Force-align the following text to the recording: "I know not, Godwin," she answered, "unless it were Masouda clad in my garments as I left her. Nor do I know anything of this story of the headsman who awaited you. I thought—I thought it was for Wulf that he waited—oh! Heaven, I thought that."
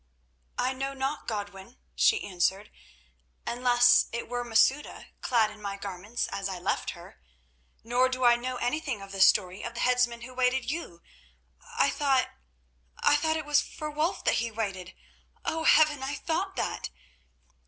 "I 0.57 0.73
know 0.73 0.95
not, 0.95 1.27
Godwin," 1.27 1.77
she 1.93 2.25
answered, 2.27 2.71
"unless 3.45 4.07
it 4.11 4.27
were 4.27 4.43
Masouda 4.43 5.09
clad 5.21 5.51
in 5.51 5.61
my 5.61 5.77
garments 5.77 6.25
as 6.31 6.49
I 6.49 6.57
left 6.57 6.89
her. 6.97 7.21
Nor 7.83 8.09
do 8.09 8.23
I 8.25 8.35
know 8.35 8.55
anything 8.55 9.03
of 9.03 9.11
this 9.11 9.27
story 9.27 9.61
of 9.61 9.75
the 9.75 9.81
headsman 9.81 10.21
who 10.21 10.31
awaited 10.31 10.71
you. 10.71 11.03
I 11.77 11.91
thought—I 11.91 13.15
thought 13.15 13.37
it 13.37 13.45
was 13.45 13.61
for 13.61 13.91
Wulf 13.91 14.23
that 14.23 14.37
he 14.41 14.49
waited—oh! 14.49 15.65
Heaven, 15.65 16.01
I 16.01 16.15
thought 16.15 16.55
that." 16.55 16.89